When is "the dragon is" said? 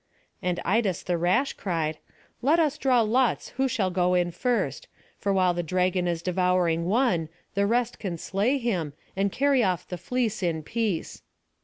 5.53-6.23